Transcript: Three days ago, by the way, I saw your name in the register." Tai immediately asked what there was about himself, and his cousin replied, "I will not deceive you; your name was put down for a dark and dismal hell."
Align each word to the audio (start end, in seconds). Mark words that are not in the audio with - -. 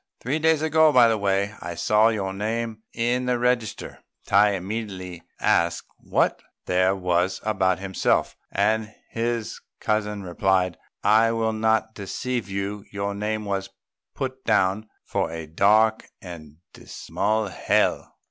Three 0.19 0.39
days 0.39 0.63
ago, 0.63 0.91
by 0.91 1.07
the 1.09 1.17
way, 1.19 1.53
I 1.61 1.75
saw 1.75 2.07
your 2.09 2.33
name 2.33 2.81
in 2.91 3.27
the 3.27 3.37
register." 3.37 3.99
Tai 4.25 4.53
immediately 4.53 5.21
asked 5.39 5.85
what 5.99 6.41
there 6.65 6.95
was 6.95 7.39
about 7.43 7.77
himself, 7.77 8.35
and 8.51 8.95
his 9.11 9.61
cousin 9.79 10.23
replied, 10.23 10.79
"I 11.03 11.31
will 11.33 11.53
not 11.53 11.93
deceive 11.93 12.49
you; 12.49 12.83
your 12.91 13.13
name 13.13 13.45
was 13.45 13.69
put 14.15 14.43
down 14.43 14.89
for 15.05 15.29
a 15.29 15.45
dark 15.45 16.07
and 16.19 16.57
dismal 16.73 17.49
hell." 17.49 18.11